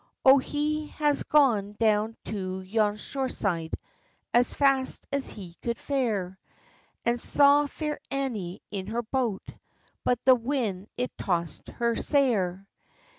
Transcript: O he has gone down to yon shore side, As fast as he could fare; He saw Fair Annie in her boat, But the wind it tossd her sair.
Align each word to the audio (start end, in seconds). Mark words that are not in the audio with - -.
O 0.25 0.39
he 0.39 0.87
has 0.97 1.21
gone 1.21 1.73
down 1.73 2.17
to 2.25 2.61
yon 2.61 2.97
shore 2.97 3.29
side, 3.29 3.75
As 4.33 4.51
fast 4.55 5.05
as 5.11 5.27
he 5.29 5.55
could 5.61 5.77
fare; 5.77 6.39
He 7.05 7.17
saw 7.17 7.67
Fair 7.67 7.99
Annie 8.09 8.63
in 8.71 8.87
her 8.87 9.03
boat, 9.03 9.47
But 10.03 10.17
the 10.25 10.33
wind 10.33 10.87
it 10.97 11.15
tossd 11.17 11.71
her 11.73 11.95
sair. 11.95 12.67